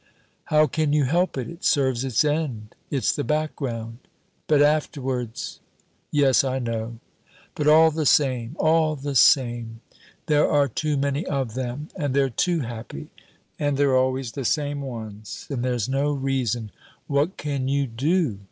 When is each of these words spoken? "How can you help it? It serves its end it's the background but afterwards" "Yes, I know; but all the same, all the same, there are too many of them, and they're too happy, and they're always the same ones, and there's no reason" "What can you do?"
"How 0.45 0.65
can 0.65 0.93
you 0.93 1.03
help 1.03 1.37
it? 1.37 1.47
It 1.47 1.63
serves 1.63 2.03
its 2.03 2.25
end 2.25 2.73
it's 2.89 3.13
the 3.15 3.23
background 3.23 3.99
but 4.47 4.59
afterwards" 4.59 5.59
"Yes, 6.11 6.43
I 6.43 6.57
know; 6.57 6.97
but 7.53 7.67
all 7.67 7.91
the 7.91 8.07
same, 8.07 8.55
all 8.57 8.95
the 8.95 9.13
same, 9.13 9.79
there 10.25 10.49
are 10.49 10.67
too 10.67 10.97
many 10.97 11.23
of 11.27 11.53
them, 11.53 11.89
and 11.95 12.15
they're 12.15 12.31
too 12.31 12.61
happy, 12.61 13.11
and 13.59 13.77
they're 13.77 13.95
always 13.95 14.31
the 14.31 14.43
same 14.43 14.81
ones, 14.81 15.45
and 15.51 15.63
there's 15.63 15.87
no 15.87 16.11
reason" 16.13 16.71
"What 17.17 17.37
can 17.37 17.67
you 17.67 17.85
do?" 17.85 18.39